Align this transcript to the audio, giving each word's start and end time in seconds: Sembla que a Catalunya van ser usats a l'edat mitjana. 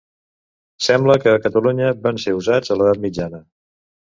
Sembla 0.85 1.17
que 1.25 1.29
a 1.35 1.41
Catalunya 1.43 1.91
van 2.07 2.19
ser 2.25 2.35
usats 2.41 2.73
a 2.73 2.79
l'edat 2.81 3.05
mitjana. 3.05 3.43